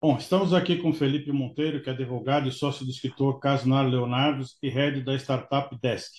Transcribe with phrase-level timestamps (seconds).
[0.00, 4.44] Bom, estamos aqui com Felipe Monteiro, que é advogado e sócio do escritor Casnar Leonardo
[4.62, 6.12] e head da startup Desk.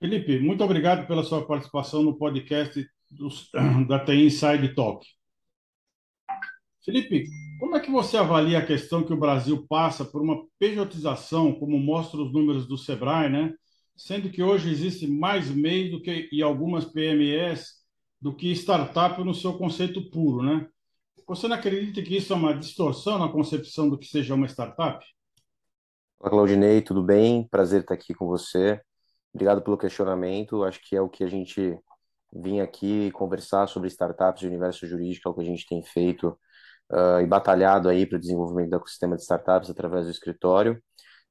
[0.00, 3.50] Felipe, muito obrigado pela sua participação no podcast dos,
[3.86, 5.06] da TI Inside Talk.
[6.82, 7.26] Felipe,
[7.60, 11.78] como é que você avalia a questão que o Brasil passa por uma pejotização, como
[11.78, 13.52] mostram os números do Sebrae, né?
[13.94, 17.74] Sendo que hoje existe mais MEI do que e algumas PMEs
[18.18, 20.66] do que startup no seu conceito puro, né?
[21.28, 25.04] Você não acredita que isso é uma distorção na concepção do que seja uma startup?
[26.20, 27.48] Olá, Claudinei, tudo bem?
[27.48, 28.80] Prazer estar aqui com você.
[29.34, 30.62] Obrigado pelo questionamento.
[30.62, 31.76] Acho que é o que a gente
[32.32, 36.28] vinha aqui conversar sobre startups e universo jurídico, é o que a gente tem feito
[36.92, 40.80] uh, e batalhado aí para o desenvolvimento do ecossistema de startups através do escritório,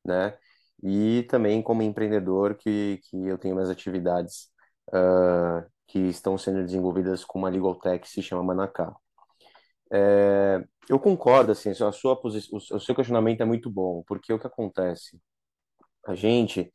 [0.04, 0.38] né?
[0.84, 4.50] E também como empreendedor que, que eu tenho minhas atividades
[4.90, 8.94] uh, que estão sendo desenvolvidas com uma legal tech que se chama Manacá.
[9.92, 12.20] É, eu concordo, assim, a sua
[12.52, 15.20] o seu questionamento é muito bom, porque o que acontece?
[16.06, 16.72] A gente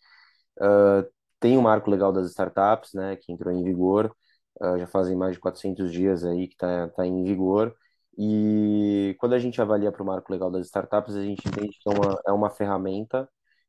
[0.60, 1.08] uh,
[1.40, 4.14] tem o um marco legal das startups, né, que entrou em vigor,
[4.62, 7.74] uh, já fazem mais de 400 dias aí que está tá em vigor,
[8.18, 11.88] e quando a gente avalia para o marco legal das startups, a gente entende que
[11.88, 13.28] é uma, é uma ferramenta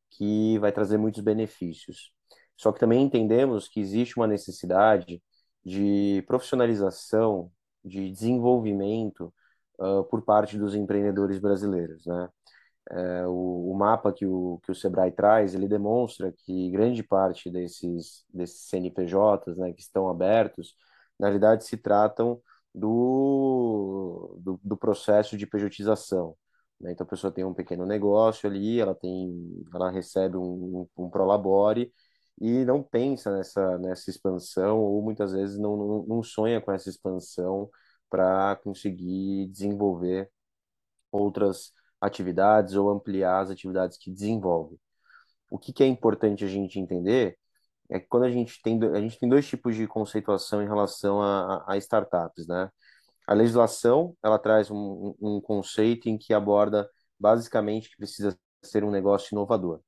[0.09, 2.11] que vai trazer muitos benefícios.
[2.57, 5.23] Só que também entendemos que existe uma necessidade
[5.65, 7.51] de profissionalização
[7.83, 9.33] de desenvolvimento
[9.79, 12.29] uh, por parte dos empreendedores brasileiros, né?
[12.89, 17.49] É, o, o, mapa que o, que o Sebrae traz, ele demonstra que grande parte
[17.49, 20.75] desses, desses CNPJs né, que estão abertos,
[21.19, 22.41] na realidade se tratam
[22.73, 26.35] do, do, do processo de pejotização.
[26.79, 26.91] Né?
[26.91, 31.09] Então a pessoa tem um pequeno negócio ali, ela tem, ela recebe um, um, um
[31.09, 31.93] prolabore
[32.39, 36.89] e não pensa nessa, nessa expansão, ou muitas vezes não, não, não sonha com essa
[36.89, 37.69] expansão
[38.09, 40.29] para conseguir desenvolver
[41.11, 44.77] outras atividades ou ampliar as atividades que desenvolve.
[45.51, 47.37] O que, que é importante a gente entender
[47.89, 51.21] é que quando a gente tem, a gente tem dois tipos de conceituação em relação
[51.21, 52.69] a, a startups, né?
[53.27, 56.89] A legislação, ela traz um, um conceito em que aborda
[57.19, 59.81] basicamente que precisa ser um negócio inovador.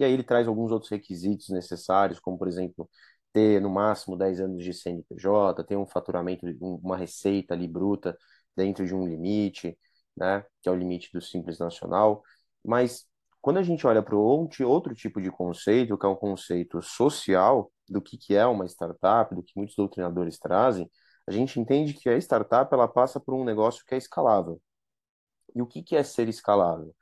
[0.00, 2.88] E aí ele traz alguns outros requisitos necessários, como, por exemplo,
[3.32, 8.16] ter no máximo 10 anos de CNPJ, ter um faturamento, uma receita ali bruta
[8.56, 9.78] dentro de um limite,
[10.16, 12.22] né, que é o limite do Simples Nacional.
[12.64, 13.06] Mas
[13.40, 18.00] quando a gente olha para outro tipo de conceito, que é um conceito social, do
[18.00, 20.90] que, que é uma startup, do que muitos doutrinadores trazem,
[21.26, 24.60] a gente entende que a startup ela passa por um negócio que é escalável.
[25.54, 26.94] E o que, que é ser escalável?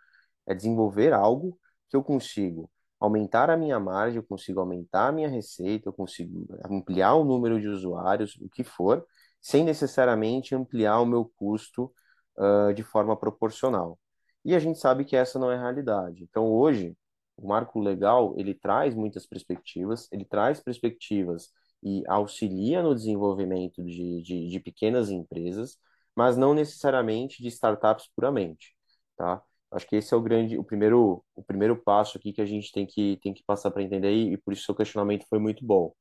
[0.46, 2.70] É desenvolver algo que eu consigo
[3.00, 7.60] aumentar a minha margem, eu consigo aumentar a minha receita, eu consigo ampliar o número
[7.60, 9.06] de usuários, o que for,
[9.40, 11.92] sem necessariamente ampliar o meu custo
[12.36, 13.98] uh, de forma proporcional.
[14.44, 16.24] E a gente sabe que essa não é a realidade.
[16.24, 16.96] Então, hoje,
[17.36, 21.50] o marco legal, ele traz muitas perspectivas, ele traz perspectivas
[21.82, 25.78] e auxilia no desenvolvimento de, de, de pequenas empresas,
[26.16, 28.74] mas não necessariamente de startups puramente,
[29.16, 29.40] tá?
[29.70, 32.72] Acho que esse é o grande, o primeiro, o primeiro passo aqui que a gente
[32.72, 35.92] tem que, tem que passar para entender e, por isso seu questionamento foi muito bom.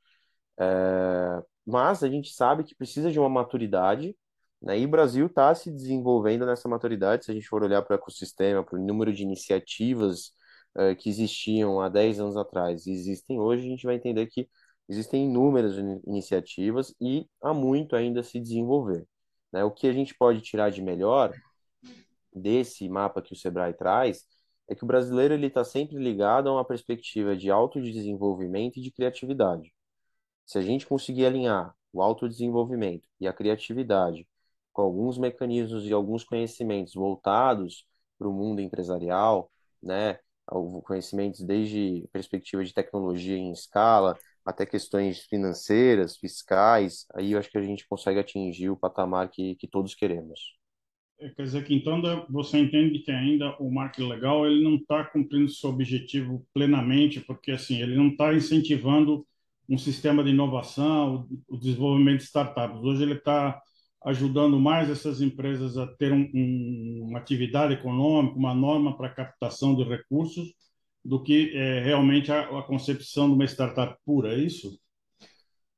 [0.60, 4.16] É, mas a gente sabe que precisa de uma maturidade,
[4.62, 4.80] né?
[4.80, 7.26] E o Brasil está se desenvolvendo nessa maturidade.
[7.26, 10.32] Se a gente for olhar para o ecossistema, para o número de iniciativas
[10.78, 14.50] é, que existiam há 10 anos atrás e existem hoje, a gente vai entender que
[14.90, 15.76] existem inúmeras
[16.06, 19.06] iniciativas e há muito ainda a se desenvolver.
[19.52, 19.64] Né?
[19.64, 21.34] O que a gente pode tirar de melhor
[22.34, 24.26] desse mapa que o Sebrae traz
[24.70, 28.92] é que o brasileiro ele está sempre ligado a uma perspectiva de autodesenvolvimento e de
[28.92, 29.74] criatividade.
[30.46, 34.28] Se a gente conseguir alinhar o autodesenvolvimento e a criatividade
[34.74, 37.86] com alguns mecanismos e alguns conhecimentos voltados
[38.18, 39.52] para o mundo empresarial,
[39.82, 40.20] né,
[40.84, 47.58] conhecimentos desde perspectiva de tecnologia em escala até questões financeiras, fiscais, aí eu acho que
[47.58, 50.58] a gente consegue atingir o patamar que, que todos queremos.
[51.20, 55.04] É, quer dizer que então você entende que ainda o marketing legal ele não está
[55.04, 59.26] cumprindo seu objetivo plenamente, porque assim ele não está incentivando
[59.68, 62.82] um sistema de inovação, o desenvolvimento de startups.
[62.84, 63.60] Hoje ele está
[64.06, 69.76] ajudando mais essas empresas a ter um, um, uma atividade econômica, uma norma para captação
[69.76, 70.54] de recursos,
[71.04, 74.80] do que é, realmente a, a concepção de uma startup pura, é isso?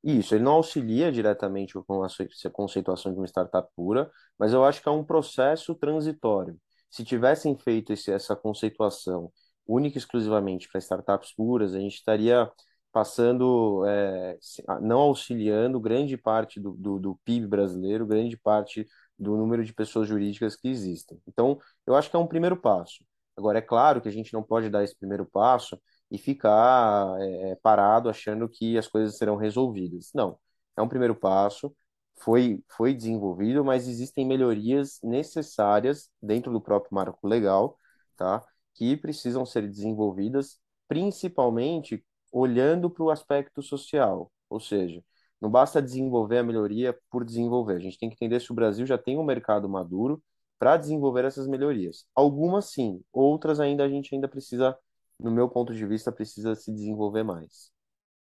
[0.02, 2.08] Isso, ele não auxilia diretamente com a
[2.52, 6.58] conceituação de uma startup pura, mas eu acho que é um processo transitório.
[6.90, 9.30] Se tivessem feito esse, essa conceituação
[9.66, 12.50] única e exclusivamente para startups puras, a gente estaria
[12.92, 14.36] passando, é,
[14.80, 18.86] não auxiliando grande parte do, do, do, PIB brasileiro, grande parte
[19.18, 21.20] do número de pessoas jurídicas que existem.
[21.28, 23.04] Então, eu acho que é um primeiro passo.
[23.36, 25.80] Agora, é claro que a gente não pode dar esse primeiro passo
[26.10, 30.10] e ficar é, parado achando que as coisas serão resolvidas.
[30.14, 30.38] Não,
[30.76, 31.74] é um primeiro passo,
[32.20, 37.78] foi, foi desenvolvido, mas existem melhorias necessárias dentro do próprio marco legal,
[38.16, 38.44] tá?
[38.74, 40.58] Que precisam ser desenvolvidas,
[40.88, 45.02] principalmente olhando para o aspecto social, ou seja,
[45.40, 47.76] não basta desenvolver a melhoria por desenvolver.
[47.76, 50.22] A gente tem que entender se o Brasil já tem um mercado maduro
[50.58, 52.04] para desenvolver essas melhorias.
[52.14, 54.76] Algumas sim, outras ainda a gente ainda precisa,
[55.22, 57.72] no meu ponto de vista, precisa se desenvolver mais.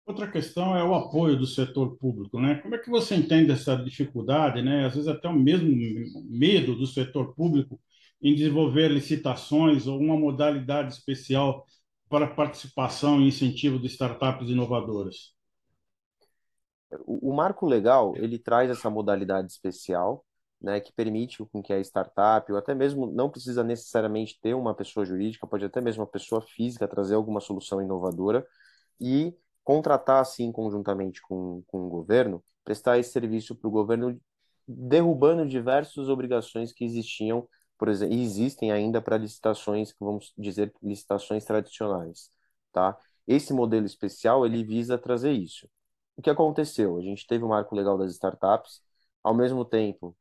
[0.06, 2.56] Outra questão é o apoio do setor público, né?
[2.56, 4.84] Como é que você entende essa dificuldade, né?
[4.84, 5.70] Às vezes até o mesmo
[6.28, 7.80] medo do setor público
[8.20, 11.64] em desenvolver licitações ou uma modalidade especial
[12.08, 15.34] para participação e incentivo de startups inovadoras.
[17.06, 20.24] O, o marco legal ele traz essa modalidade especial,
[20.64, 24.74] né, que permite com que a startup, ou até mesmo não precisa necessariamente ter uma
[24.74, 28.46] pessoa jurídica, pode até mesmo uma pessoa física trazer alguma solução inovadora
[28.98, 34.18] e contratar, assim, conjuntamente com, com o governo, prestar esse serviço para o governo,
[34.66, 37.46] derrubando diversas obrigações que existiam,
[37.78, 42.30] por exemplo, e existem ainda para licitações, vamos dizer, licitações tradicionais,
[42.72, 42.96] tá?
[43.26, 45.68] Esse modelo especial, ele visa trazer isso.
[46.16, 46.96] O que aconteceu?
[46.96, 48.80] A gente teve o marco legal das startups,
[49.22, 50.16] ao mesmo tempo,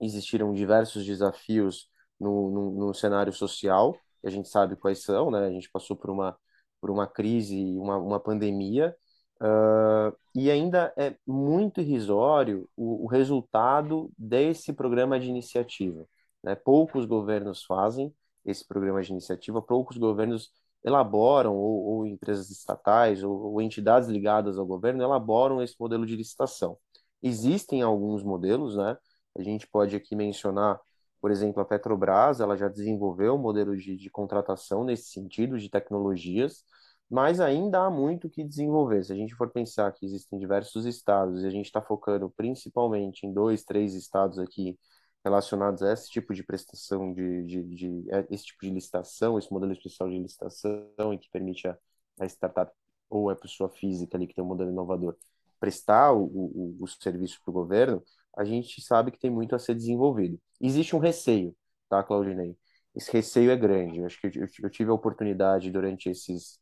[0.00, 1.88] existiram diversos desafios
[2.18, 5.46] no, no, no cenário social, que a gente sabe quais são, né?
[5.46, 6.36] A gente passou por uma
[6.80, 8.96] por uma crise, uma, uma pandemia,
[9.40, 16.06] uh, e ainda é muito irrisório o, o, resultado desse programa de iniciativa.
[16.42, 16.54] Né?
[16.54, 18.14] Poucos governos fazem
[18.44, 20.50] esse programa de iniciativa, poucos governos
[20.84, 26.14] elaboram, ou, ou empresas estatais, ou, ou entidades ligadas ao governo, elaboram esse modelo de
[26.14, 26.78] licitação.
[27.22, 28.96] Existem alguns modelos, né?
[29.38, 30.80] A gente pode aqui mencionar
[31.20, 35.68] por exemplo, a Petrobras, ela já desenvolveu um modelo de, de contratação nesse sentido, de
[35.68, 36.64] tecnologias,
[37.10, 39.04] mas ainda há muito que desenvolver.
[39.04, 43.26] Se a gente for pensar que existem diversos estados e a gente está focando principalmente
[43.26, 44.78] em dois, três estados aqui
[45.24, 49.52] relacionados a esse tipo de prestação, de, de, de é, esse tipo de licitação, esse
[49.52, 51.76] modelo especial de licitação e que permite a,
[52.20, 52.72] a startup
[53.10, 55.16] ou a pessoa física ali que tem um modelo inovador
[55.58, 58.02] prestar o, o, o serviço para o governo,
[58.36, 60.38] a gente sabe que tem muito a ser desenvolvido.
[60.60, 61.56] Existe um receio,
[61.88, 62.56] tá, Claudinei?
[62.94, 64.00] Esse receio é grande.
[64.00, 66.58] Eu acho que eu, eu tive a oportunidade durante esses,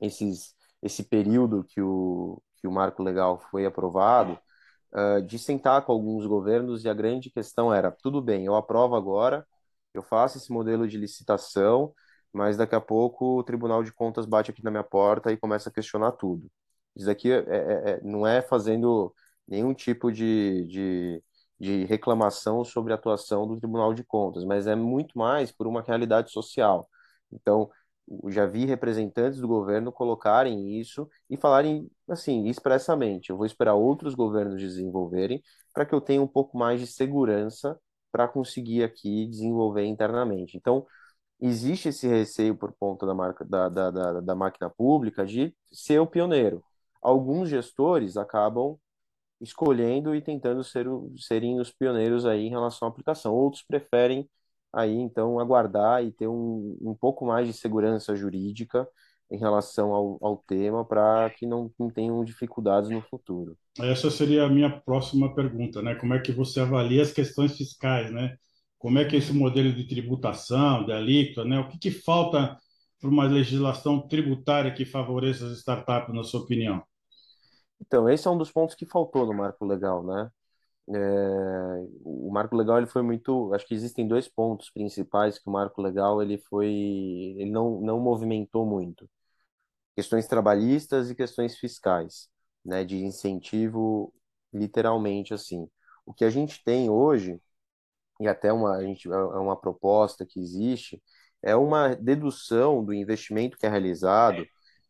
[0.00, 4.38] esses, esse período que o, que o marco legal foi aprovado,
[4.92, 8.96] uh, de sentar com alguns governos e a grande questão era: tudo bem, eu aprovo
[8.96, 9.46] agora,
[9.94, 11.94] eu faço esse modelo de licitação,
[12.32, 15.68] mas daqui a pouco o Tribunal de Contas bate aqui na minha porta e começa
[15.70, 16.50] a questionar tudo.
[16.94, 19.14] Isso daqui é, é, é não é fazendo
[19.48, 21.22] nenhum tipo de, de,
[21.58, 25.82] de reclamação sobre a atuação do Tribunal de Contas, mas é muito mais por uma
[25.82, 26.88] realidade social.
[27.32, 27.70] Então,
[28.28, 34.14] já vi representantes do governo colocarem isso e falarem assim expressamente: eu vou esperar outros
[34.14, 37.78] governos desenvolverem para que eu tenha um pouco mais de segurança
[38.12, 40.56] para conseguir aqui desenvolver internamente.
[40.56, 40.86] Então,
[41.40, 45.98] existe esse receio por conta da, marca, da, da, da, da máquina pública de ser
[46.00, 46.62] o pioneiro.
[47.02, 48.78] Alguns gestores acabam
[49.40, 50.86] escolhendo e tentando ser,
[51.16, 53.34] serem os pioneiros aí em relação à aplicação.
[53.34, 54.28] Outros preferem
[54.72, 58.86] aí então aguardar e ter um, um pouco mais de segurança jurídica
[59.30, 63.56] em relação ao, ao tema para que não, não tenham dificuldades no futuro.
[63.78, 65.94] Essa seria a minha próxima pergunta, né?
[65.96, 68.36] Como é que você avalia as questões fiscais, né?
[68.78, 71.58] Como é que é esse modelo de tributação, de alíquota, né?
[71.58, 72.56] O que, que falta
[73.00, 76.82] para uma legislação tributária que favoreça as startups, na sua opinião?
[77.80, 80.30] Então, esse é um dos pontos que faltou no marco legal, né?
[80.88, 85.52] É, o marco legal ele foi muito, acho que existem dois pontos principais que o
[85.52, 86.68] marco legal ele foi,
[87.38, 89.08] ele não, não movimentou muito,
[89.96, 92.28] questões trabalhistas e questões fiscais,
[92.64, 94.12] né, de incentivo,
[94.52, 95.68] literalmente assim.
[96.06, 97.40] O que a gente tem hoje
[98.20, 101.02] e até uma a gente é uma proposta que existe
[101.42, 104.42] é uma dedução do investimento que é realizado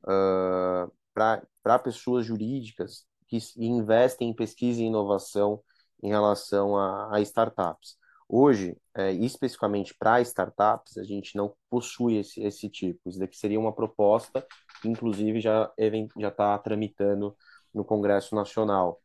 [0.05, 1.43] uh, para
[1.79, 5.61] pessoas jurídicas que investem em pesquisa e inovação
[6.03, 7.97] em relação a, a startups.
[8.29, 13.09] Hoje, é, especificamente para startups, a gente não possui esse, esse tipo.
[13.09, 14.45] Isso daqui seria uma proposta
[14.81, 17.37] que, inclusive, já está tramitando
[17.73, 19.01] no Congresso Nacional.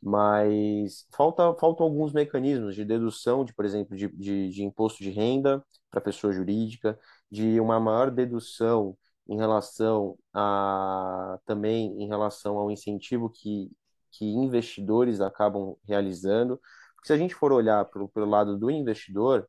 [0.00, 5.10] Mas falta, faltam alguns mecanismos de dedução, de, por exemplo, de, de, de imposto de
[5.10, 6.98] renda para pessoa jurídica,
[7.30, 8.96] de uma maior dedução
[9.28, 13.70] em relação a também em relação ao incentivo que,
[14.12, 16.60] que investidores acabam realizando,
[16.94, 19.48] porque se a gente for olhar pelo, pelo lado do investidor,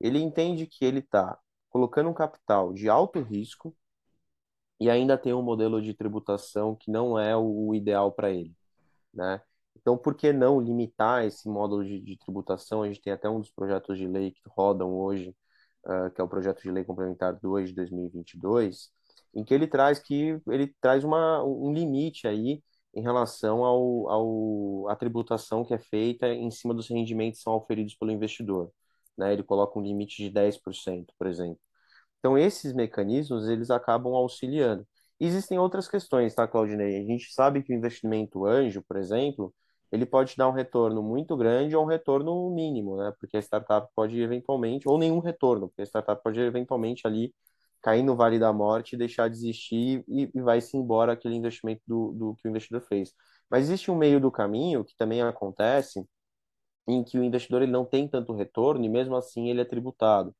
[0.00, 1.38] ele entende que ele está
[1.70, 3.74] colocando um capital de alto risco
[4.80, 8.54] e ainda tem um modelo de tributação que não é o ideal para ele,
[9.12, 9.40] né?
[9.76, 12.82] Então, por que não limitar esse módulo de, de, tributação?
[12.82, 15.34] A gente tem até um dos projetos de lei que rodam hoje,
[15.86, 18.90] uh, que é o projeto de lei complementar 2 de 2022,
[19.36, 22.62] em que ele traz que ele traz uma, um limite aí
[22.94, 27.54] em relação ao, ao a tributação que é feita em cima dos rendimentos que são
[27.54, 28.72] oferidos pelo investidor.
[29.16, 29.32] Né?
[29.34, 31.58] Ele coloca um limite de 10%, por exemplo.
[32.18, 34.86] Então, esses mecanismos, eles acabam auxiliando.
[35.20, 37.00] Existem outras questões, tá, Claudinei?
[37.00, 39.54] A gente sabe que o investimento anjo, por exemplo,
[39.92, 43.12] ele pode dar um retorno muito grande ou um retorno mínimo, né?
[43.18, 47.32] Porque a startup pode eventualmente, ou nenhum retorno, porque a startup pode eventualmente ali
[47.82, 52.12] cair no vale da morte, deixar de existir e, e vai-se embora aquele investimento do,
[52.12, 53.12] do que o investidor fez.
[53.50, 56.06] Mas existe um meio do caminho que também acontece
[56.88, 60.34] em que o investidor ele não tem tanto retorno e mesmo assim ele é tributado.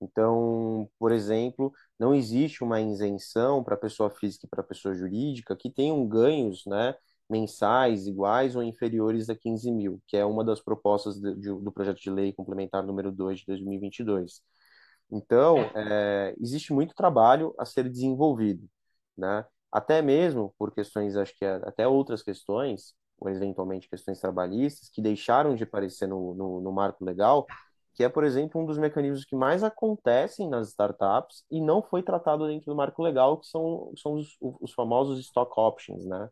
[0.00, 5.70] Então, por exemplo, não existe uma isenção para pessoa física e para pessoa jurídica que
[5.70, 6.94] tenham ganhos, né,
[7.30, 12.00] mensais iguais ou inferiores a 15 mil, que é uma das propostas de, do projeto
[12.00, 14.42] de lei complementar número 2 de 2022.
[15.12, 18.66] Então, é, existe muito trabalho a ser desenvolvido,
[19.16, 19.44] né?
[19.70, 25.02] Até mesmo por questões, acho que é, até outras questões, ou eventualmente questões trabalhistas, que
[25.02, 27.46] deixaram de aparecer no, no, no marco legal,
[27.94, 32.02] que é, por exemplo, um dos mecanismos que mais acontecem nas startups e não foi
[32.02, 36.28] tratado dentro do marco legal, que são, são os, os famosos stock options, né?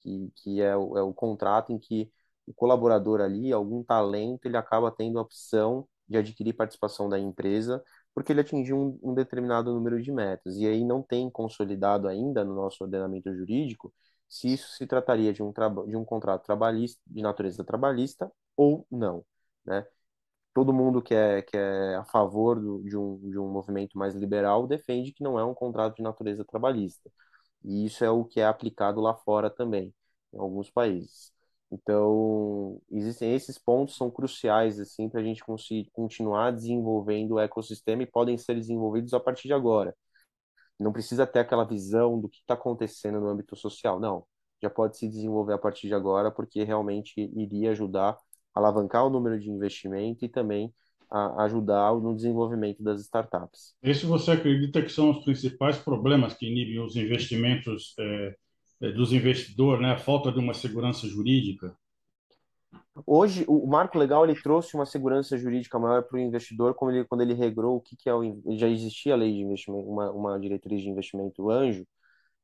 [0.00, 2.10] Que, que é, o, é o contrato em que
[2.46, 7.82] o colaborador ali, algum talento, ele acaba tendo a opção de adquirir participação da empresa
[8.14, 10.56] porque ele atingiu um, um determinado número de metas.
[10.56, 13.92] E aí não tem consolidado ainda no nosso ordenamento jurídico
[14.28, 15.52] se isso se trataria de um,
[15.86, 19.24] de um contrato trabalhista, de natureza trabalhista ou não,
[19.64, 19.86] né?
[20.54, 24.14] todo mundo que é, que é a favor do, de, um, de um movimento mais
[24.14, 27.10] liberal defende que não é um contrato de natureza trabalhista.
[27.64, 29.94] E isso é o que é aplicado lá fora também,
[30.32, 31.32] em alguns países.
[31.70, 38.02] Então, existem esses pontos são cruciais assim para a gente conseguir continuar desenvolvendo o ecossistema
[38.02, 39.94] e podem ser desenvolvidos a partir de agora.
[40.78, 44.24] Não precisa ter aquela visão do que está acontecendo no âmbito social, não.
[44.62, 48.16] Já pode se desenvolver a partir de agora, porque realmente iria ajudar
[48.54, 50.72] alavancar o número de investimento e também
[51.10, 53.74] a ajudar no desenvolvimento das startups.
[53.82, 58.36] Esse você acredita que são os principais problemas que inibem os investimentos é,
[58.92, 59.92] dos investidores, né?
[59.92, 61.76] A falta de uma segurança jurídica?
[63.06, 67.04] Hoje, o marco legal ele trouxe uma segurança jurídica maior para o investidor quando ele,
[67.04, 68.22] quando ele regrou o que, que é o.
[68.56, 71.84] Já existia a lei de investimento, uma, uma diretriz de investimento anjo,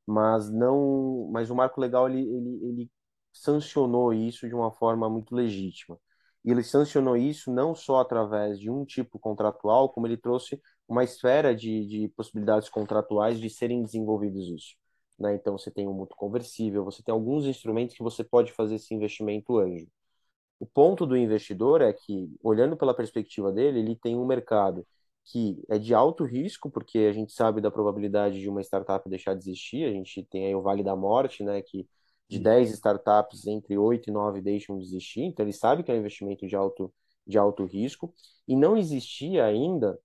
[0.06, 1.28] mas não.
[1.32, 2.90] Mas o marco legal ele, ele, ele
[3.32, 5.98] sancionou isso de uma forma muito legítima.
[6.44, 11.04] E ele sancionou isso não só através de um tipo contratual, como ele trouxe uma
[11.04, 14.74] esfera de, de possibilidades contratuais de serem desenvolvidos isso.
[15.18, 15.34] Né?
[15.34, 18.94] Então, você tem um mútuo conversível, você tem alguns instrumentos que você pode fazer esse
[18.94, 19.86] investimento anjo.
[20.60, 24.86] O ponto do investidor é que, olhando pela perspectiva dele, ele tem um mercado
[25.24, 29.34] que é de alto risco, porque a gente sabe da probabilidade de uma startup deixar
[29.34, 31.88] de existir, a gente tem aí o Vale da Morte, né, que
[32.28, 35.94] de 10 startups, entre 8 e 9 deixam de existir, então ele sabe que é
[35.94, 36.92] um investimento de alto,
[37.26, 38.14] de alto risco,
[38.46, 39.98] e não existia ainda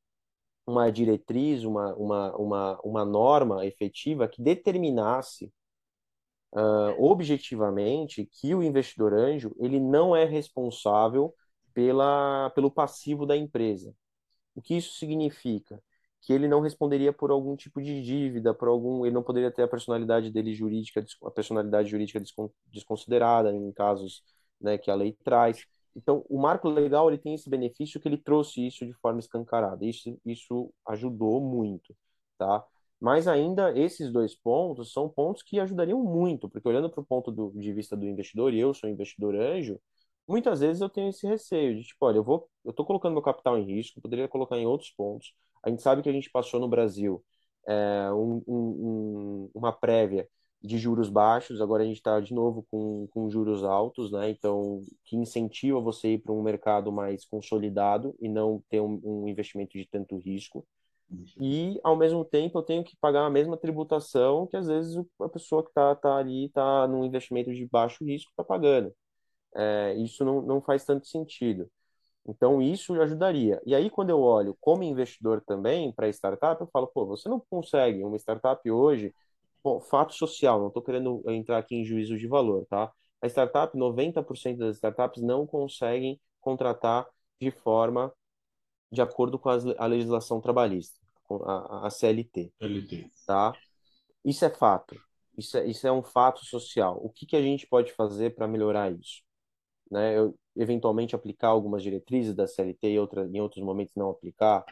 [0.66, 5.52] uma diretriz, uma, uma, uma, uma norma efetiva que determinasse
[6.56, 11.34] uh, objetivamente que o investidor anjo ele não é responsável
[11.74, 13.94] pela, pelo passivo da empresa.
[14.56, 15.82] O que isso significa?
[16.26, 19.62] que ele não responderia por algum tipo de dívida, por algum, ele não poderia ter
[19.62, 22.20] a personalidade dele jurídica, a personalidade jurídica
[22.74, 24.24] desconsiderada em casos,
[24.60, 25.66] né, que a lei traz.
[25.96, 29.86] Então, o marco legal ele tem esse benefício que ele trouxe isso de forma escancarada.
[29.86, 31.96] Isso, isso ajudou muito,
[32.40, 32.66] tá?
[33.00, 37.32] Mas ainda esses dois pontos são pontos que ajudariam muito, porque olhando para o ponto
[37.32, 39.80] do, de vista do investidor, e eu sou investidor anjo,
[40.28, 43.22] muitas vezes eu tenho esse receio de tipo, olha, eu vou, eu estou colocando meu
[43.22, 45.34] capital em risco, poderia colocar em outros pontos.
[45.64, 47.24] A gente sabe que a gente passou no Brasil
[47.68, 50.28] é, um, um, uma prévia
[50.62, 54.30] de juros baixos, agora a gente está de novo com, com juros altos, né?
[54.32, 59.28] Então, que incentiva você ir para um mercado mais consolidado e não ter um, um
[59.28, 60.66] investimento de tanto risco.
[61.40, 65.30] E, ao mesmo tempo, eu tenho que pagar a mesma tributação que, às vezes, a
[65.30, 68.94] pessoa que está tá ali, está num investimento de baixo risco, está pagando
[69.56, 71.70] é, isso não, não faz tanto sentido.
[72.28, 73.62] Então, isso ajudaria.
[73.66, 77.40] E aí, quando eu olho como investidor também para startup, eu falo, pô, você não
[77.50, 79.14] consegue uma startup hoje,
[79.64, 82.92] bom, fato social, não estou querendo entrar aqui em juízo de valor, tá?
[83.22, 87.08] A startup, 90% das startups não conseguem contratar
[87.40, 88.14] de forma
[88.92, 91.00] de acordo com a legislação trabalhista,
[91.46, 92.52] a, a CLT.
[93.26, 93.54] Tá?
[94.24, 94.96] Isso é fato.
[95.38, 97.00] Isso é, isso é um fato social.
[97.04, 99.22] O que, que a gente pode fazer para melhorar isso?
[99.92, 100.18] Né?
[100.18, 104.64] Eu, eventualmente aplicar algumas diretrizes da CLT e outra, em outros momentos não aplicar.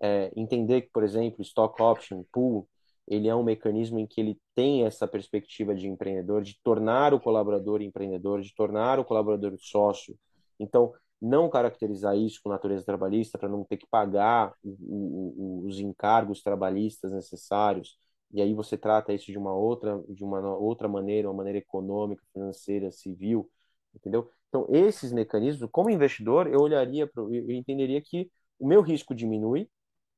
[0.00, 2.68] É, entender que, por exemplo, stock option pool,
[3.06, 7.20] ele é um mecanismo em que ele tem essa perspectiva de empreendedor, de tornar o
[7.20, 10.16] colaborador empreendedor, de tornar o colaborador sócio.
[10.58, 15.78] Então, não caracterizar isso com natureza trabalhista para não ter que pagar o, o, os
[15.78, 17.96] encargos trabalhistas necessários.
[18.32, 22.24] E aí você trata isso de uma outra, de uma outra maneira, uma maneira econômica,
[22.32, 23.48] financeira, civil,
[23.94, 24.28] entendeu?
[24.48, 29.68] Então, esses mecanismos, como investidor, eu olharia, pro, eu entenderia que o meu risco diminui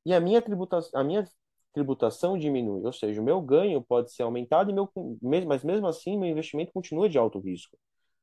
[0.05, 1.25] e a minha tributação, a minha
[1.73, 4.89] tributação diminui, ou seja, o meu ganho pode ser aumentado e meu,
[5.45, 7.77] mas mesmo assim meu investimento continua de alto risco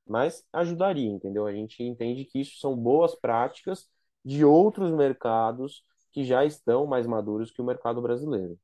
[0.06, 1.46] mas ajudaria, entendeu?
[1.46, 3.88] A gente entende que isso são boas práticas
[4.24, 8.58] de outros mercados que já estão mais maduros que o mercado brasileiro.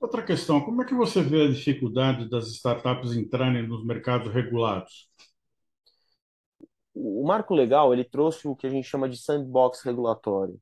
[0.00, 5.08] Outra questão, como é que você vê a dificuldade das startups entrarem nos mercados regulados?
[6.94, 10.60] O marco legal, ele trouxe o que a gente chama de sandbox regulatório.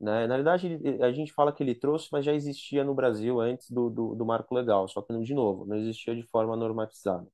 [0.00, 0.26] Né?
[0.26, 3.88] Na verdade, a gente fala que ele trouxe, mas já existia no Brasil antes do,
[3.88, 7.26] do, do marco legal, só que, de novo, não existia de forma normatizada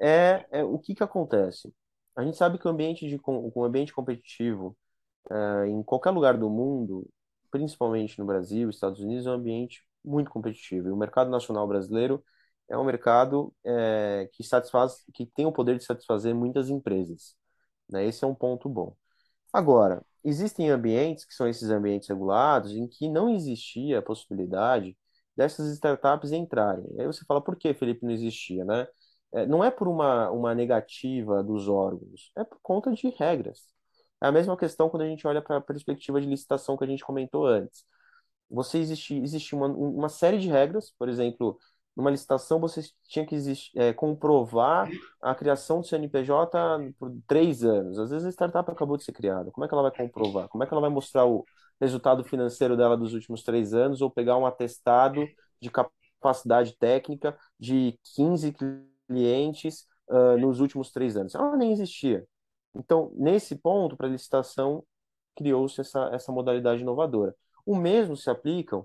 [0.00, 1.72] é, é o que que acontece?
[2.16, 4.76] A gente sabe que o ambiente de o ambiente competitivo
[5.30, 7.08] é, em qualquer lugar do mundo,
[7.50, 10.88] principalmente no Brasil, Estados Unidos, é um ambiente muito competitivo.
[10.88, 12.24] E o mercado nacional brasileiro
[12.68, 17.34] é um mercado é, que satisfaz, que tem o poder de satisfazer muitas empresas.
[17.88, 18.06] Né?
[18.06, 18.96] Esse é um ponto bom.
[19.52, 24.96] Agora, existem ambientes que são esses ambientes regulados em que não existia a possibilidade
[25.36, 26.84] dessas startups entrarem.
[26.98, 28.86] Aí você fala, por que, Felipe, não existia, né?
[29.32, 33.66] É, não é por uma, uma negativa dos órgãos, é por conta de regras.
[34.22, 36.86] É a mesma questão quando a gente olha para a perspectiva de licitação que a
[36.86, 37.84] gente comentou antes.
[38.50, 41.58] Você existe, existe uma, uma série de regras, por exemplo,
[41.98, 43.36] numa licitação você tinha que
[43.76, 44.88] é, comprovar
[45.20, 47.98] a criação do CNPJ por três anos.
[47.98, 49.50] Às vezes a startup acabou de ser criada.
[49.50, 50.48] Como é que ela vai comprovar?
[50.48, 51.44] Como é que ela vai mostrar o
[51.80, 55.26] resultado financeiro dela dos últimos três anos ou pegar um atestado
[55.60, 58.52] de capacidade técnica de 15
[59.08, 61.34] clientes uh, nos últimos três anos.
[61.34, 62.24] Ela nem existia.
[62.74, 64.84] Então, nesse ponto, para licitação,
[65.36, 67.34] criou-se essa, essa modalidade inovadora.
[67.66, 68.84] O mesmo se aplica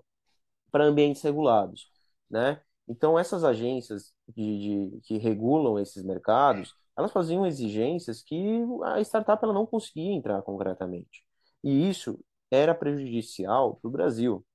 [0.71, 1.89] para ambientes regulados,
[2.29, 2.62] né?
[2.88, 9.43] Então, essas agências de, de, que regulam esses mercados, elas faziam exigências que a startup
[9.43, 11.23] ela não conseguia entrar concretamente.
[11.63, 12.19] E isso
[12.51, 14.45] era prejudicial para o Brasil,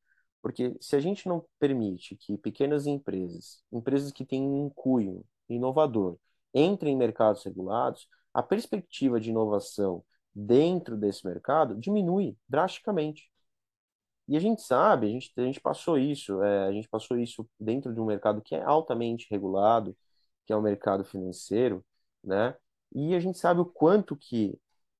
[0.42, 6.18] porque se a gente não permite que pequenas empresas, empresas que têm um cunho inovador
[6.54, 13.30] entre em mercados regulados, a perspectiva de inovação dentro desse mercado diminui drasticamente.
[14.28, 17.48] E a gente sabe, a gente, a gente passou isso, é, a gente passou isso
[17.58, 19.96] dentro de um mercado que é altamente regulado,
[20.46, 21.84] que é o mercado financeiro,
[22.22, 22.54] né?
[22.94, 24.58] E a gente sabe o quanto que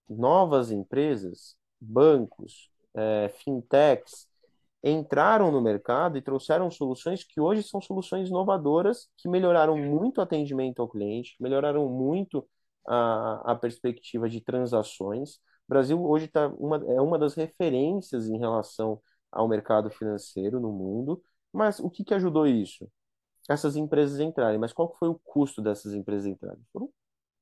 [0.09, 4.28] novas empresas, bancos, é, fintechs,
[4.83, 10.23] entraram no mercado e trouxeram soluções que hoje são soluções inovadoras, que melhoraram muito o
[10.23, 12.49] atendimento ao cliente, melhoraram muito
[12.87, 15.37] a, a perspectiva de transações.
[15.37, 20.73] O Brasil hoje tá uma, é uma das referências em relação ao mercado financeiro no
[20.73, 22.89] mundo, mas o que, que ajudou isso?
[23.49, 24.59] Essas empresas entrarem.
[24.59, 26.63] Mas qual foi o custo dessas empresas entrarem?
[26.73, 26.91] Foram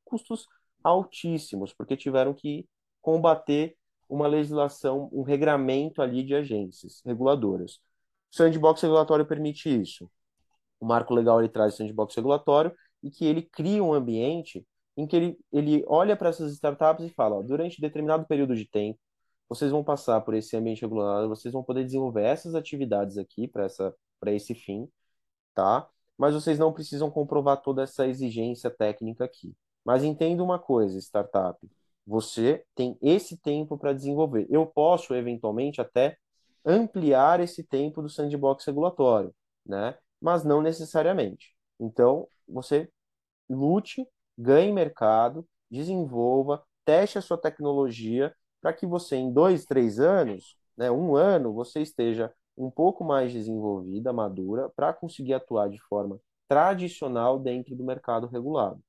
[0.04, 0.46] custos
[0.82, 2.66] altíssimos, porque tiveram que
[3.02, 3.76] combater
[4.08, 7.80] uma legislação, um regramento ali de agências reguladoras.
[8.32, 10.10] O sandbox regulatório permite isso.
[10.80, 14.66] O marco legal ele traz o sandbox regulatório e que ele cria um ambiente
[14.96, 18.66] em que ele, ele olha para essas startups e fala, ó, durante determinado período de
[18.68, 18.98] tempo,
[19.48, 23.64] vocês vão passar por esse ambiente regulado, vocês vão poder desenvolver essas atividades aqui para
[23.64, 24.88] essa para esse fim,
[25.54, 25.88] tá?
[26.18, 29.54] Mas vocês não precisam comprovar toda essa exigência técnica aqui.
[29.84, 31.58] Mas entenda uma coisa, startup,
[32.06, 34.46] você tem esse tempo para desenvolver.
[34.50, 36.16] Eu posso, eventualmente, até
[36.64, 39.96] ampliar esse tempo do sandbox regulatório, né?
[40.20, 41.54] Mas não necessariamente.
[41.78, 42.88] Então, você
[43.48, 50.56] lute, ganhe mercado, desenvolva, teste a sua tecnologia para que você, em dois, três anos,
[50.76, 56.18] né, um ano, você esteja um pouco mais desenvolvida, madura, para conseguir atuar de forma
[56.48, 58.80] tradicional dentro do mercado regulado.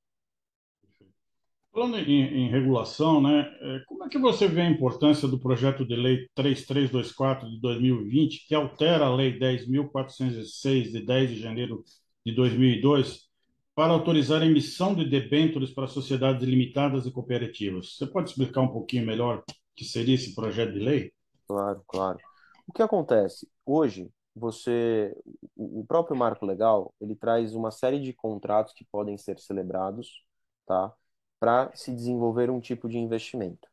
[1.72, 5.86] Falando em, em, regulação, né, é, como é que você vê a importância do projeto
[5.86, 11.84] de lei 3324 de 2020, que altera a lei 10.406 de 10 de janeiro
[12.24, 13.28] de 2002,
[13.74, 17.96] para autorizar a emissão de debêntures para sociedades limitadas e cooperativas.
[17.96, 19.44] Você pode explicar um pouquinho melhor o
[19.76, 21.12] que seria esse projeto de lei?
[21.46, 22.18] Claro, claro.
[22.66, 23.48] O que acontece?
[23.64, 25.14] Hoje, você,
[25.56, 30.24] o próprio marco legal, ele traz uma série de contratos que podem ser celebrados,
[30.66, 30.92] tá?
[31.40, 33.68] Para se desenvolver um tipo de investimento.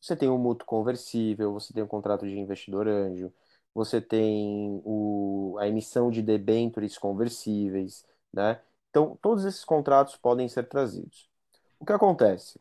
[0.00, 3.32] Você tem o mútuo conversível, você tem o contrato de investidor anjo,
[3.74, 8.60] você tem o, a emissão de debêntures conversíveis, né?
[8.90, 11.28] Então, todos esses contratos podem ser trazidos.
[11.78, 12.60] O que acontece?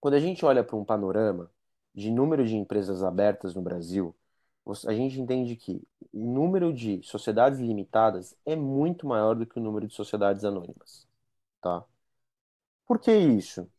[0.00, 1.50] Quando a gente olha para um panorama
[1.94, 4.14] de número de empresas abertas no Brasil,
[4.86, 9.62] a gente entende que o número de sociedades limitadas é muito maior do que o
[9.62, 11.06] número de sociedades anônimas,
[11.60, 11.84] tá?
[12.88, 13.70] Por que isso?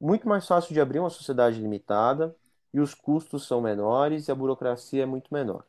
[0.00, 2.36] Muito mais fácil de abrir uma sociedade limitada
[2.72, 5.64] e os custos são menores e a burocracia é muito menor,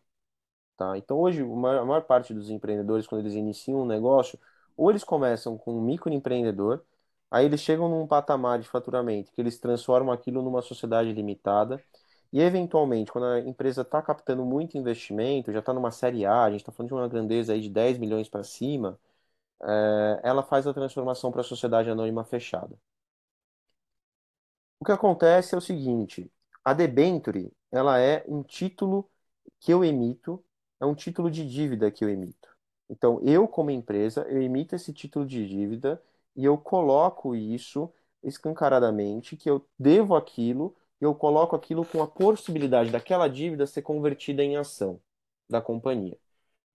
[0.78, 0.98] tá?
[0.98, 4.40] Então hoje a maior, a maior parte dos empreendedores quando eles iniciam um negócio
[4.78, 6.82] ou eles começam com um microempreendedor,
[7.32, 11.84] aí eles chegam num patamar de faturamento que eles transformam aquilo numa sociedade limitada
[12.32, 16.52] e, eventualmente, quando a empresa está captando muito investimento, já está numa série A, a
[16.52, 19.00] gente está falando de uma grandeza aí de 10 milhões para cima,
[19.64, 22.78] é, ela faz a transformação para a sociedade anônima fechada.
[24.80, 26.32] O que acontece é o seguinte,
[26.64, 29.10] a debenture, ela é um título
[29.60, 30.44] que eu emito,
[30.80, 32.50] é um título de dívida que eu emito.
[32.90, 36.02] Então, eu, como empresa, eu emito esse título de dívida
[36.36, 37.92] e eu coloco isso
[38.24, 43.82] escancaradamente, que eu devo aquilo, e eu coloco aquilo com a possibilidade daquela dívida ser
[43.82, 45.00] convertida em ação
[45.50, 46.18] da companhia.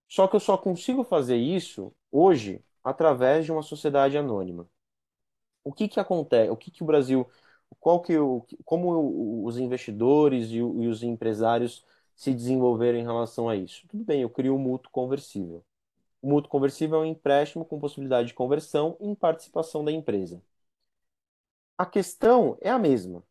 [0.09, 4.68] Só que eu só consigo fazer isso hoje através de uma sociedade anônima.
[5.64, 6.51] O que que acontece?
[6.51, 7.29] O que que o Brasil,
[7.81, 11.85] qual que o, como os investidores e, os empresários
[12.16, 13.87] se desenvolveram em relação a isso?
[13.88, 15.64] Tudo bem, eu crio um mútuo conversível.
[16.23, 20.42] O mútuo conversível é um empréstimo com possibilidade de conversão em participação da empresa.
[21.77, 23.23] A questão é a mesma.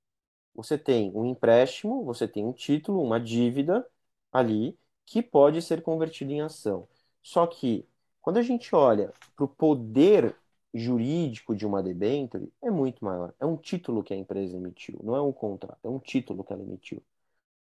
[0.56, 3.88] Você tem um empréstimo, você tem um título, uma dívida
[4.32, 6.88] ali que pode ser convertido em ação.
[7.22, 7.88] Só que
[8.22, 10.36] quando a gente olha para o poder
[10.74, 13.34] jurídico de uma debênture, é muito maior.
[13.40, 16.54] É um título que a empresa emitiu, não é um contrato, é um título que
[16.54, 17.04] ela emitiu.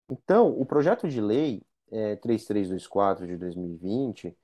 [0.09, 4.35] Então, o projeto de lei é, 3324 de 2020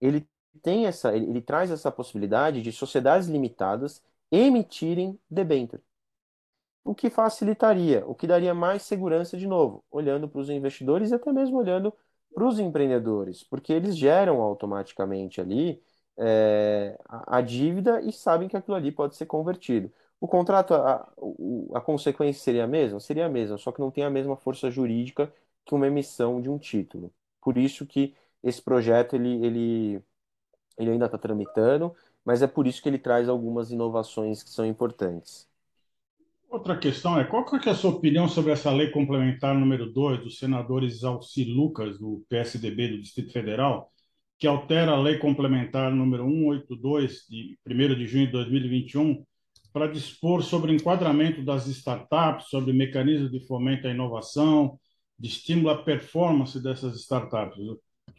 [0.00, 0.28] ele
[0.62, 5.82] tem essa, ele, ele traz essa possibilidade de sociedades limitadas emitirem debênture.
[6.84, 11.14] O que facilitaria, o que daria mais segurança de novo, olhando para os investidores e
[11.14, 11.94] até mesmo olhando
[12.34, 15.82] para os empreendedores, porque eles geram automaticamente ali
[16.16, 19.92] é, a, a, dívida e sabem que aquilo ali pode ser convertido.
[20.20, 23.00] O contrato, a, a, a consequência seria a mesma?
[23.00, 25.32] Seria a mesma, só que não tem a mesma força jurídica
[25.64, 27.12] que uma emissão de um título.
[27.40, 30.02] Por isso que esse projeto ele, ele,
[30.78, 34.66] ele ainda está tramitando, mas é por isso que ele traz algumas inovações que são
[34.66, 35.48] importantes.
[36.52, 40.22] Outra questão é, qual que é a sua opinião sobre essa lei complementar número 2
[40.22, 43.90] dos senadores Alci Lucas, do PSDB do Distrito Federal,
[44.38, 49.24] que altera a lei complementar número 182, de 1 de junho de 2021,
[49.72, 54.78] para dispor sobre o enquadramento das startups, sobre mecanismos de fomento à inovação,
[55.18, 57.56] de estímulo à performance dessas startups.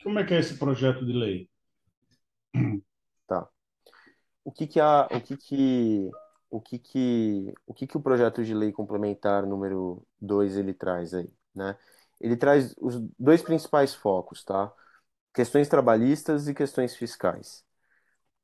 [0.02, 1.50] Como é que é esse projeto de lei?
[3.28, 3.48] Tá.
[4.44, 6.10] O que que a, o que que
[6.56, 11.14] o que que o que que o projeto de lei complementar número 2 ele traz
[11.14, 11.78] aí, né?
[12.22, 14.72] Ele traz os dois principais focos, tá?
[15.34, 17.66] Questões trabalhistas e questões fiscais.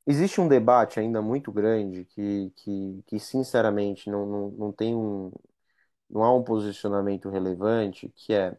[0.07, 5.31] Existe um debate ainda muito grande que, que, que sinceramente não, não, não tem um
[6.09, 8.57] não há um posicionamento relevante, que é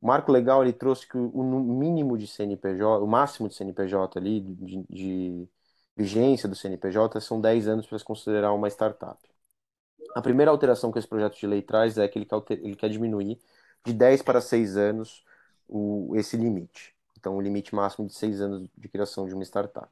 [0.00, 4.40] o marco legal ele trouxe que o mínimo de CNPJ, o máximo de CNPJ ali,
[4.40, 5.48] de, de
[5.98, 9.18] vigência do CNPJ, são 10 anos para se considerar uma startup.
[10.14, 12.88] A primeira alteração que esse projeto de lei traz é que ele quer, ele quer
[12.88, 13.38] diminuir
[13.84, 15.24] de 10 para 6 anos
[15.68, 16.94] o, esse limite.
[17.18, 19.90] Então, o limite máximo de 6 anos de criação de uma startup.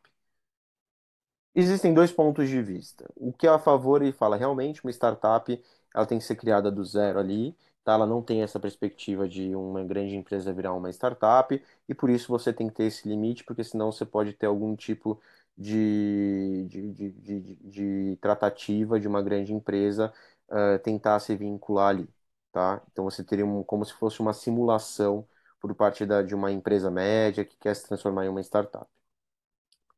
[1.55, 3.11] Existem dois pontos de vista.
[3.17, 5.61] O que é a favor, ele fala, realmente, uma startup
[5.95, 7.95] ela tem que ser criada do zero ali, tá?
[7.95, 12.29] Ela não tem essa perspectiva de uma grande empresa virar uma startup, e por isso
[12.29, 15.19] você tem que ter esse limite, porque senão você pode ter algum tipo
[15.57, 20.13] de, de, de, de, tratativa de uma grande empresa
[20.49, 22.09] uh, tentar se vincular ali,
[22.53, 22.83] tá?
[22.93, 25.27] Então você teria um, como se fosse uma simulação
[25.61, 28.87] por parte da, de uma empresa média que quer se transformar em uma startup.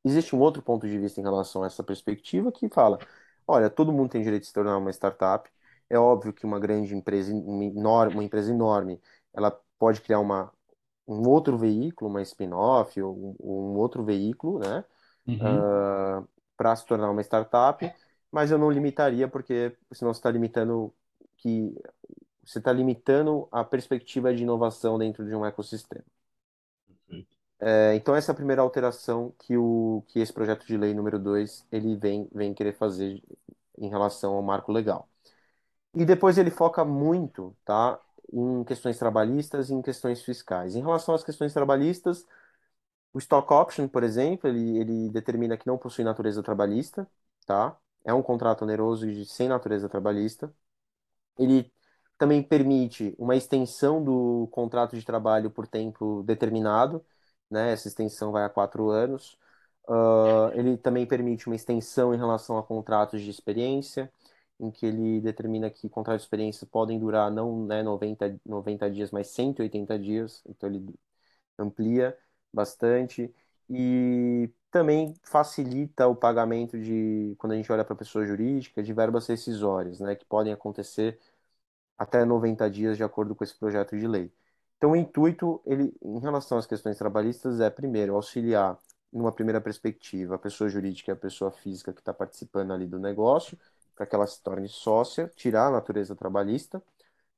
[0.04, 2.98] Existe um outro ponto de vista em relação a essa perspectiva que fala,
[3.46, 5.50] olha, todo mundo tem direito de se tornar uma startup,
[5.90, 9.00] é óbvio que uma grande empresa, uma enorme, uma empresa enorme,
[9.32, 10.52] ela pode criar uma,
[11.06, 14.84] um outro veículo, uma spin-off ou um, um, outro veículo, né?
[15.28, 16.22] Uhum.
[16.22, 17.92] Uh, para se tornar uma startup,
[18.32, 20.92] mas eu não limitaria, porque senão você está limitando
[21.36, 21.74] que
[22.44, 26.04] você está limitando a perspectiva de inovação dentro de um ecossistema.
[27.60, 31.18] É, então essa é a primeira alteração que, o, que esse projeto de lei número
[31.18, 33.22] 2 ele vem, vem querer fazer
[33.76, 35.08] em relação ao marco legal.
[35.94, 38.00] E depois ele foca muito tá,
[38.32, 40.76] em questões trabalhistas e em questões fiscais.
[40.76, 42.26] Em relação às questões trabalhistas,
[43.18, 47.08] o stock option, por exemplo, ele, ele determina que não possui natureza trabalhista,
[47.46, 47.76] tá?
[48.04, 50.54] É um contrato oneroso e sem natureza trabalhista.
[51.38, 51.72] Ele
[52.18, 57.04] também permite uma extensão do contrato de trabalho por tempo determinado,
[57.50, 57.72] né?
[57.72, 59.38] Essa extensão vai a quatro anos.
[59.88, 64.12] Uh, ele também permite uma extensão em relação a contratos de experiência,
[64.60, 69.10] em que ele determina que contratos de experiência podem durar não né, 90, 90 dias,
[69.10, 70.94] mas 180 dias, então ele
[71.58, 72.16] amplia
[72.52, 73.32] bastante
[73.68, 79.26] e também facilita o pagamento de, quando a gente olha para pessoa jurídica, de verbas
[79.26, 81.18] rescisórias, né, que podem acontecer
[81.96, 84.32] até 90 dias de acordo com esse projeto de lei.
[84.76, 88.78] Então, o intuito, ele, em relação às questões trabalhistas, é, primeiro, auxiliar,
[89.12, 92.98] numa primeira perspectiva, a pessoa jurídica e a pessoa física que está participando ali do
[92.98, 93.58] negócio,
[93.96, 96.80] para que ela se torne sócia, tirar a natureza trabalhista,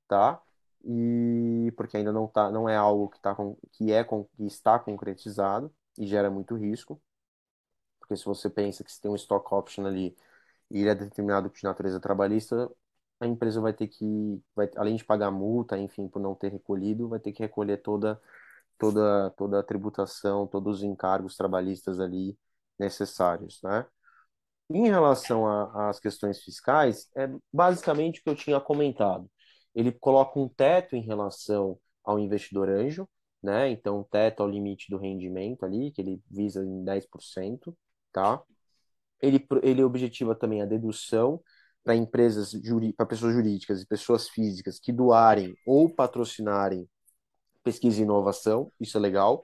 [0.09, 0.40] tá?
[0.85, 4.79] E porque ainda não tá, não é algo que tá com, que é que está
[4.79, 7.01] concretizado e gera muito risco.
[7.99, 10.16] Porque se você pensa que se tem um stock option ali
[10.71, 12.71] e ele é determinado de natureza trabalhista,
[13.21, 17.09] a empresa vai ter que, vai, além de pagar multa, enfim, por não ter recolhido,
[17.09, 18.21] vai ter que recolher toda,
[18.79, 22.38] toda, toda a tributação, todos os encargos trabalhistas ali
[22.79, 23.87] necessários, né?
[24.71, 29.29] Em relação às questões fiscais, é basicamente o que eu tinha comentado.
[29.74, 33.09] Ele coloca um teto em relação ao investidor anjo,
[33.42, 33.70] né?
[33.70, 37.76] Então, teto ao limite do rendimento ali, que ele visa em 10%,
[38.12, 38.42] tá?
[39.20, 41.40] Ele, ele objetiva também a dedução
[41.85, 42.52] para empresas,
[42.96, 46.88] para pessoas jurídicas e pessoas físicas que doarem ou patrocinarem
[47.62, 49.42] pesquisa e inovação, isso é legal,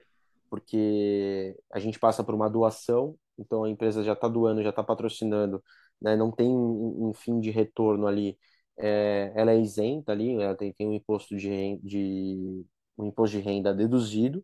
[0.49, 4.83] porque a gente passa por uma doação, então a empresa já está doando, já está
[4.83, 5.63] patrocinando,
[6.01, 8.37] né, não tem um, um, fim de retorno ali,
[8.77, 12.65] é, ela é isenta ali, ela tem, tem um imposto de, de
[12.97, 14.43] um imposto de renda deduzido.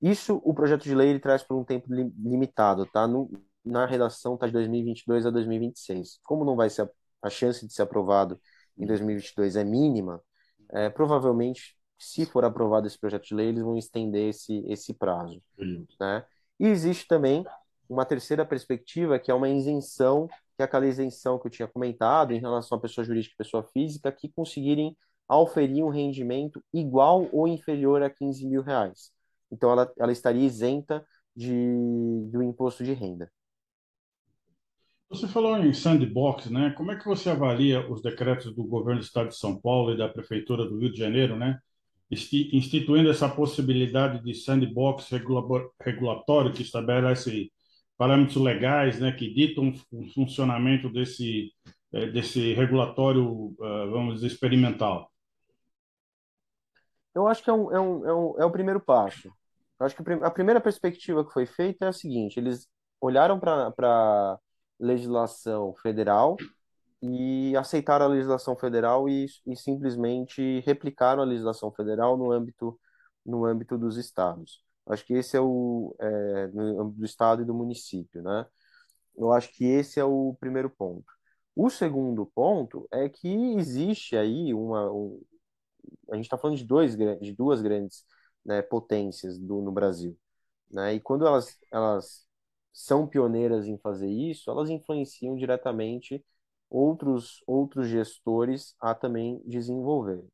[0.00, 3.06] Isso o projeto de lei ele traz por um tempo limitado, tá?
[3.08, 3.30] No,
[3.64, 6.20] na redação está de 2022 a 2026.
[6.22, 6.90] Como não vai ser
[7.22, 8.38] a chance de ser aprovado
[8.76, 10.20] em 2022 é mínima,
[10.72, 15.42] é, provavelmente, se for aprovado esse projeto de lei, eles vão estender esse, esse prazo.
[16.00, 16.24] Né?
[16.58, 17.44] E existe também
[17.88, 22.32] uma terceira perspectiva, que é uma isenção, que é aquela isenção que eu tinha comentado
[22.32, 24.96] em relação à pessoa jurídica e pessoa física, que conseguirem
[25.28, 29.10] auferir um rendimento igual ou inferior a 15 mil reais.
[29.50, 33.30] Então, ela, ela estaria isenta de, do imposto de renda.
[35.08, 36.70] Você falou em sandbox, né?
[36.76, 39.96] Como é que você avalia os decretos do governo do Estado de São Paulo e
[39.96, 41.58] da Prefeitura do Rio de Janeiro, né?
[42.10, 45.08] Instituindo essa possibilidade de sandbox
[45.80, 47.50] regulatório que estabelece
[47.96, 51.52] parâmetros legais, né, que ditam o funcionamento desse
[51.94, 55.08] é, desse regulatório, é, vamos dizer, experimental.
[57.14, 59.28] Eu acho que é, um, é, um, é, um, é o primeiro passo.
[59.78, 62.66] Eu acho que a primeira perspectiva que foi feita é a seguinte: eles
[63.00, 64.40] olharam para
[64.80, 66.36] legislação federal
[67.00, 72.76] e aceitaram a legislação federal e, e simplesmente replicaram a legislação federal no âmbito,
[73.24, 74.64] no âmbito dos estados.
[74.86, 78.46] Acho que esse é o é, do estado e do município, né?
[79.16, 81.06] Eu acho que esse é o primeiro ponto.
[81.56, 85.22] O segundo ponto é que existe aí uma, um,
[86.10, 88.04] a gente está falando de dois de duas grandes
[88.44, 90.16] né, potências do, no Brasil,
[90.70, 90.94] né?
[90.94, 92.26] E quando elas elas
[92.72, 96.24] são pioneiras em fazer isso, elas influenciam diretamente
[96.70, 100.24] outros, outros gestores a também desenvolver.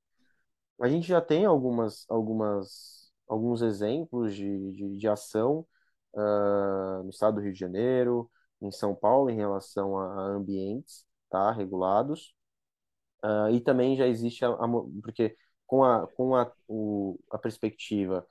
[0.80, 2.99] A gente já tem algumas, algumas,
[3.30, 5.66] alguns exemplos de, de, de ação
[6.14, 11.04] uh, no estado do Rio de Janeiro, em São Paulo, em relação a, a ambientes
[11.30, 12.34] tá, regulados.
[13.24, 14.68] Uh, e também já existe, a, a,
[15.02, 18.26] porque com, a, com a, o, a perspectiva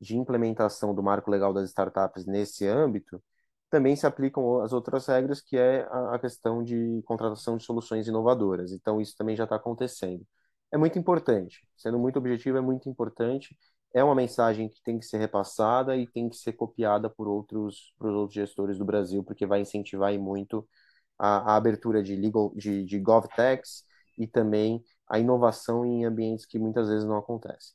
[0.00, 3.22] de implementação do marco legal das startups nesse âmbito,
[3.70, 8.72] também se aplicam as outras regras, que é a questão de contratação de soluções inovadoras.
[8.72, 10.24] Então, isso também já está acontecendo.
[10.70, 13.56] É muito importante, sendo muito objetivo, é muito importante.
[13.94, 17.94] É uma mensagem que tem que ser repassada e tem que ser copiada por outros,
[17.98, 20.68] por outros gestores do Brasil, porque vai incentivar muito
[21.18, 23.84] a, a abertura de legal, de, de GovTechs
[24.18, 27.74] e também a inovação em ambientes que muitas vezes não acontecem.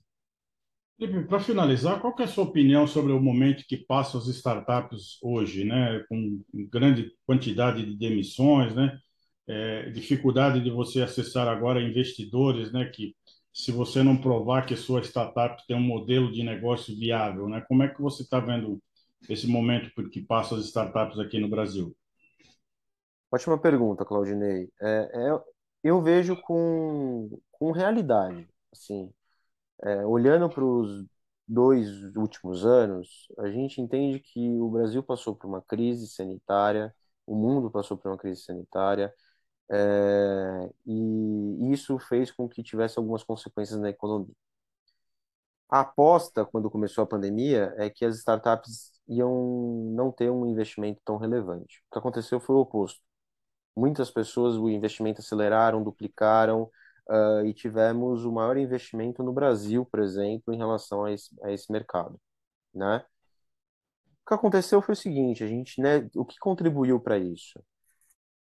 [1.30, 5.64] Para finalizar, qual é a sua opinião sobre o momento que passam as startups hoje,
[5.64, 6.04] né?
[6.10, 9.00] Com grande quantidade de demissões, né?
[9.48, 12.86] É, dificuldade de você acessar agora investidores, né?
[12.94, 13.16] Que
[13.60, 17.60] se você não provar que sua startup tem um modelo de negócio viável, né?
[17.68, 18.82] Como é que você está vendo
[19.28, 21.94] esse momento que passam as startups aqui no Brasil?
[23.30, 24.72] Ótima pergunta, Claudinei.
[24.82, 25.44] É, é,
[25.84, 29.12] eu vejo com, com realidade, assim,
[29.84, 31.06] é, olhando para os
[31.46, 36.96] dois últimos anos, a gente entende que o Brasil passou por uma crise sanitária,
[37.28, 39.14] o mundo passou por uma crise sanitária,
[39.72, 44.34] é, e isso fez com que tivesse algumas consequências na economia.
[45.70, 51.00] A aposta, quando começou a pandemia, é que as startups iam não ter um investimento
[51.06, 51.84] tão relevante.
[51.90, 53.00] O que aconteceu foi o oposto.
[53.76, 56.70] Muitas pessoas o investimento aceleraram, duplicaram,
[57.10, 61.52] uh, e tivemos o maior investimento no Brasil, por exemplo, em relação a esse, a
[61.52, 62.20] esse mercado,
[62.74, 63.04] né?
[64.24, 67.60] O que aconteceu foi o seguinte, a gente, né, o que contribuiu para isso?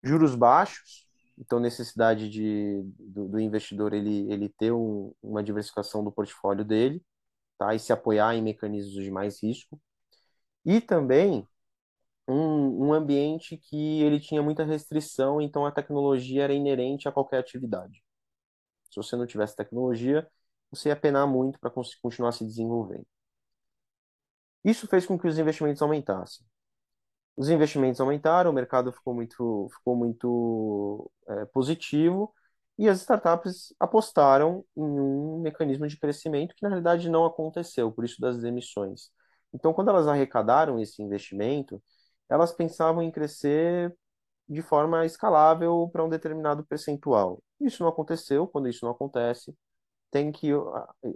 [0.03, 1.07] Juros baixos,
[1.39, 7.03] então necessidade de, do, do investidor ele, ele ter um, uma diversificação do portfólio dele,
[7.59, 7.75] tá?
[7.75, 9.81] E se apoiar em mecanismos de mais risco.
[10.65, 11.47] E também
[12.29, 17.39] um, um ambiente que ele tinha muita restrição, então a tecnologia era inerente a qualquer
[17.39, 18.03] atividade.
[18.91, 20.29] Se você não tivesse tecnologia,
[20.71, 21.71] você ia penar muito para
[22.03, 23.07] continuar se desenvolvendo.
[24.65, 26.45] Isso fez com que os investimentos aumentassem.
[27.37, 32.33] Os investimentos aumentaram, o mercado ficou muito, ficou muito é, positivo
[32.79, 38.05] e as startups apostaram em um mecanismo de crescimento que na realidade não aconteceu, por
[38.05, 39.11] isso das emissões.
[39.53, 41.83] Então, quando elas arrecadaram esse investimento,
[42.29, 43.95] elas pensavam em crescer
[44.49, 47.43] de forma escalável para um determinado percentual.
[47.61, 48.47] Isso não aconteceu.
[48.47, 49.55] Quando isso não acontece,
[50.11, 50.51] tem que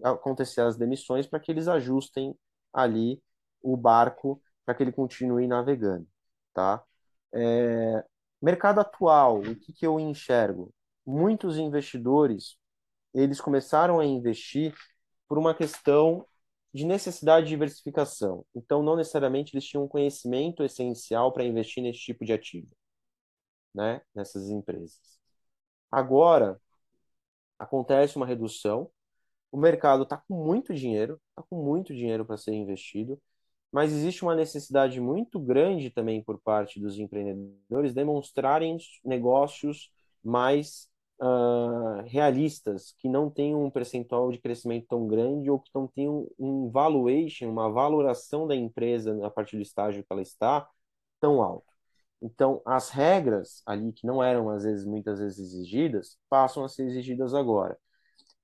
[0.03, 2.35] acontecer as demissões para que eles ajustem
[2.73, 3.23] ali
[3.63, 6.07] o barco para que ele continue navegando,
[6.53, 6.85] tá?
[7.33, 8.05] É,
[8.43, 10.75] mercado atual, o que, que eu enxergo?
[11.07, 12.59] Muitos investidores
[13.15, 14.75] eles começaram a investir
[15.27, 16.27] por uma questão
[16.75, 18.45] de necessidade de diversificação.
[18.55, 22.69] Então, não necessariamente eles tinham um conhecimento essencial para investir nesse tipo de ativo
[23.75, 25.01] né, nessas empresas.
[25.91, 26.61] Agora,
[27.59, 28.91] acontece uma redução,
[29.51, 33.21] o mercado está com muito dinheiro, está com muito dinheiro para ser investido,
[33.73, 39.91] mas existe uma necessidade muito grande também por parte dos empreendedores demonstrarem negócios
[40.25, 40.89] mais
[41.21, 46.29] uh, realistas, que não tenham um percentual de crescimento tão grande ou que não tenham
[46.39, 50.69] um valuation, uma valoração da empresa a partir do estágio que ela está
[51.21, 51.67] tão alto.
[52.21, 56.87] Então, as regras ali que não eram às vezes muitas vezes exigidas, passam a ser
[56.87, 57.79] exigidas agora.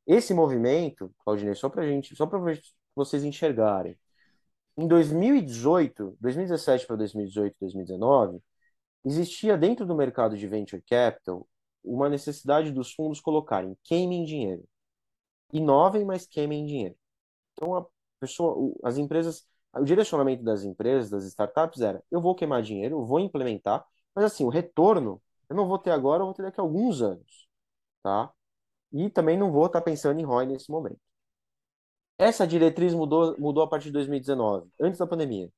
[0.06, 2.38] Esse movimento, Claudinei, só para gente, só para
[2.94, 3.96] vocês enxergarem,
[4.76, 8.40] em 2018, 2017 para 2018, 2019,
[9.04, 11.48] existia dentro do mercado de venture capital
[11.84, 14.64] uma necessidade dos fundos colocarem queimem dinheiro.
[15.52, 16.96] Inovem, mas queimem dinheiro.
[17.54, 17.86] Então, a
[18.20, 19.46] pessoa, as empresas
[19.80, 23.84] o direcionamento das empresas, das startups era: eu vou queimar dinheiro, eu vou implementar,
[24.14, 27.02] mas assim, o retorno eu não vou ter agora, eu vou ter daqui a alguns
[27.02, 27.48] anos,
[28.02, 28.32] tá?
[28.92, 31.00] E também não vou estar pensando em ROI nesse momento.
[32.18, 35.50] Essa diretriz mudou, mudou a partir de 2019, antes da pandemia.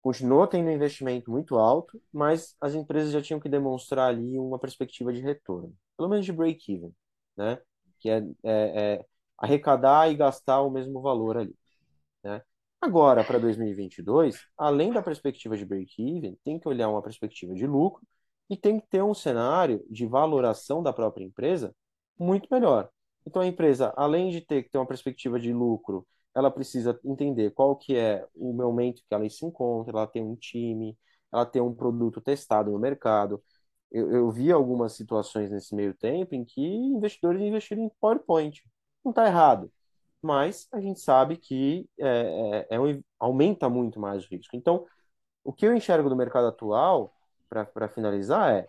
[0.00, 4.58] Continuou tendo um investimento muito alto, mas as empresas já tinham que demonstrar ali uma
[4.58, 6.94] perspectiva de retorno, pelo menos de break-even,
[7.36, 7.60] né?
[7.98, 9.06] Que é, é, é
[9.38, 11.56] arrecadar e gastar o mesmo valor ali.
[12.22, 12.42] Né?
[12.80, 18.02] Agora, para 2022, além da perspectiva de break-even, tem que olhar uma perspectiva de lucro
[18.48, 21.74] e tem que ter um cenário de valoração da própria empresa
[22.18, 22.90] muito melhor.
[23.26, 27.50] Então, a empresa, além de ter que ter uma perspectiva de lucro, ela precisa entender
[27.52, 30.96] qual que é o momento que ela se encontra, ela tem um time,
[31.32, 33.42] ela tem um produto testado no mercado.
[33.90, 38.62] Eu, eu vi algumas situações nesse meio tempo em que investidores investiram em PowerPoint.
[39.04, 39.70] Não está errado
[40.22, 44.56] mas a gente sabe que é, é, é um, aumenta muito mais o risco.
[44.56, 44.86] Então,
[45.44, 47.14] o que eu enxergo do mercado atual,
[47.48, 48.68] para finalizar, é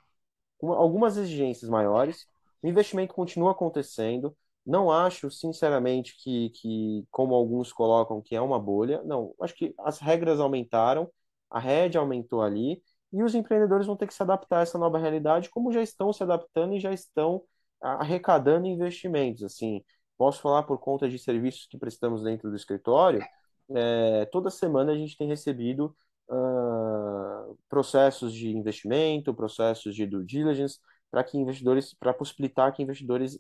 [0.62, 2.28] algumas exigências maiores,
[2.62, 4.36] o investimento continua acontecendo.
[4.68, 9.02] Não acho, sinceramente, que, que, como alguns colocam, que é uma bolha.
[9.04, 11.10] Não, acho que as regras aumentaram,
[11.50, 15.00] a rede aumentou ali, e os empreendedores vão ter que se adaptar a essa nova
[15.00, 17.44] realidade, como já estão se adaptando e já estão
[17.82, 19.44] arrecadando investimentos.
[19.44, 19.84] Assim,
[20.18, 23.24] Posso falar por conta de serviços que prestamos dentro do escritório.
[23.70, 25.96] É, toda semana a gente tem recebido
[26.30, 30.80] uh, processos de investimento, processos de due diligence,
[31.12, 33.40] para que investidores, para possibilitar que investidores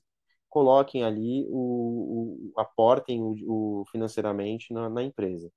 [0.50, 5.52] coloquem ali o, o aportem o, o financeiramente na, na, empresa.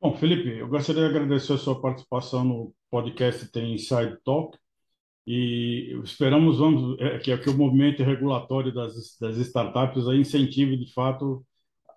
[0.00, 4.58] Bom, Felipe, eu gostaria de agradecer a sua participação no podcast Tem Inside Talk
[5.26, 10.92] e esperamos vamos é, que, que o movimento regulatório das, das startups aí incentive de
[10.92, 11.44] fato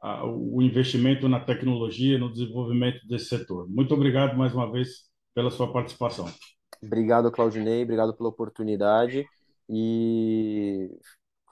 [0.01, 3.67] a, o investimento na tecnologia, no desenvolvimento desse setor.
[3.67, 6.29] Muito obrigado mais uma vez pela sua participação.
[6.83, 9.25] Obrigado, Claudinei, obrigado pela oportunidade.
[9.69, 10.89] E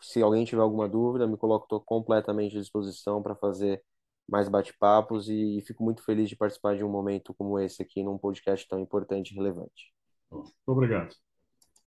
[0.01, 3.83] se alguém tiver alguma dúvida, me coloco completamente à disposição para fazer
[4.27, 8.17] mais bate-papos e fico muito feliz de participar de um momento como esse aqui num
[8.17, 9.93] podcast tão importante e relevante.
[10.31, 11.15] Muito obrigado.